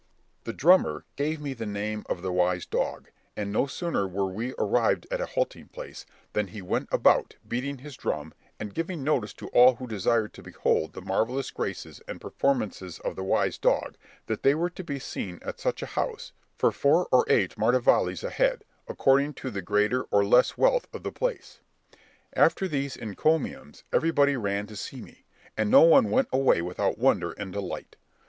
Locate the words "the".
0.45-0.53, 1.53-1.67, 2.23-2.31, 10.93-11.03, 13.15-13.23, 19.51-19.61, 21.03-21.11